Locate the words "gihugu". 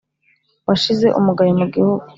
1.73-2.03